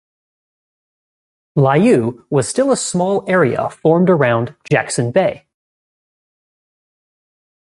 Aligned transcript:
Layou 1.55 2.25
was 2.31 2.47
still 2.47 2.71
a 2.71 2.75
small 2.75 3.23
area 3.29 3.69
formed 3.69 4.09
around 4.09 4.55
Jackson 4.71 5.11
Bay. 5.11 5.45